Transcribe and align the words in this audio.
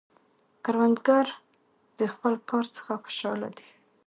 کروندګر 0.63 1.27
د 1.99 1.99
خپل 2.13 2.33
کار 2.49 2.65
څخه 2.75 2.91
خوشحال 3.03 3.41
دی 3.57 3.67